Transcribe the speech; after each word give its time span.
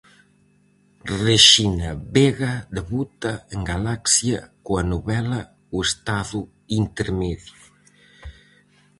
Rexina 1.25 1.91
Vega 2.15 2.51
debuta, 2.77 3.31
en 3.53 3.61
Galaxia, 3.71 4.39
coa 4.65 4.83
novela 4.91 5.39
"O 5.75 5.77
estado 5.87 6.39
intermedio". 6.81 7.61